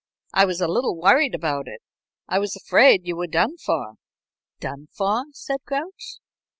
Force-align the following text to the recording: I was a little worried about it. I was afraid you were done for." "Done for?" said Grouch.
I 0.33 0.45
was 0.45 0.59
a 0.61 0.67
little 0.67 0.99
worried 0.99 1.35
about 1.35 1.67
it. 1.67 1.79
I 2.27 2.39
was 2.39 2.55
afraid 2.55 3.05
you 3.05 3.15
were 3.15 3.27
done 3.27 3.57
for." 3.57 3.97
"Done 4.59 4.87
for?" 4.97 5.25
said 5.31 5.59
Grouch. 5.63 6.17